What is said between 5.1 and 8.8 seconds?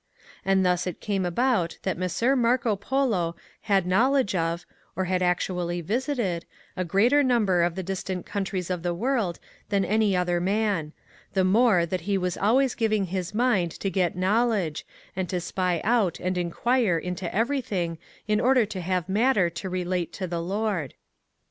actuallv visited, a Q reater number of the different countries